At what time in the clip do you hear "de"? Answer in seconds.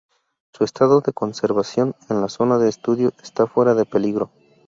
1.01-1.13, 2.57-2.69, 3.75-3.85